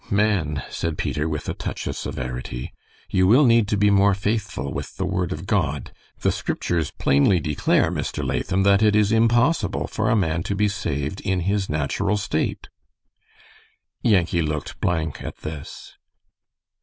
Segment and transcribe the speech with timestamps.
[0.09, 2.73] "Man," said Peter, with a touch of severity,
[3.11, 5.91] "you will need to be more faithful with the Word of God.
[6.21, 8.25] The Scriptures plainly declare, Mr.
[8.25, 12.67] Latham, that it is impossible for a man to be saved in his natural state."
[14.01, 15.93] Yankee looked blank at this.